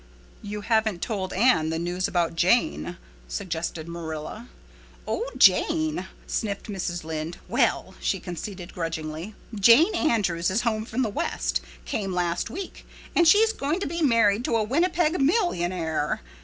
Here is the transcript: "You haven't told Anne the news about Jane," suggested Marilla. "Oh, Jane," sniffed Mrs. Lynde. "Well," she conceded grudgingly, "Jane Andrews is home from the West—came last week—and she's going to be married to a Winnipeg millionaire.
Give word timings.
"You 0.41 0.61
haven't 0.61 1.03
told 1.03 1.31
Anne 1.31 1.69
the 1.69 1.77
news 1.77 2.07
about 2.07 2.35
Jane," 2.35 2.97
suggested 3.27 3.87
Marilla. 3.87 4.49
"Oh, 5.07 5.29
Jane," 5.37 6.07
sniffed 6.25 6.65
Mrs. 6.65 7.03
Lynde. 7.03 7.37
"Well," 7.47 7.93
she 7.99 8.19
conceded 8.19 8.73
grudgingly, 8.73 9.35
"Jane 9.53 9.93
Andrews 9.93 10.49
is 10.49 10.61
home 10.61 10.85
from 10.85 11.03
the 11.03 11.09
West—came 11.09 12.11
last 12.13 12.49
week—and 12.49 13.27
she's 13.27 13.53
going 13.53 13.79
to 13.79 13.87
be 13.87 14.01
married 14.01 14.43
to 14.45 14.57
a 14.57 14.63
Winnipeg 14.63 15.21
millionaire. 15.21 16.19